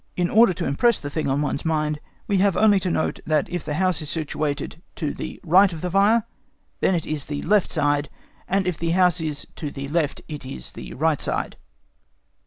In 0.17 0.31
order 0.31 0.51
to 0.55 0.65
impress 0.65 0.97
the 0.97 1.11
thing 1.11 1.27
on 1.27 1.43
one's 1.43 1.63
mind, 1.63 1.99
we 2.25 2.39
have 2.39 2.57
only 2.57 2.79
to 2.79 2.89
note 2.89 3.19
if 3.27 3.63
the 3.63 3.75
house 3.75 4.01
is 4.01 4.09
situated 4.09 4.81
to 4.95 5.13
the 5.13 5.39
right 5.43 5.71
of 5.71 5.81
the 5.81 5.91
fire, 5.91 6.23
then 6.79 6.95
it 6.95 7.05
is 7.05 7.25
the 7.25 7.43
left 7.43 7.69
side, 7.69 8.09
and 8.47 8.65
if 8.65 8.79
the 8.79 8.89
house 8.97 9.21
is 9.21 9.45
to 9.57 9.69
the 9.69 9.87
left 9.89 10.23
it 10.27 10.43
is 10.43 10.71
the 10.71 10.95
right 10.95 11.21
side. 11.21 11.55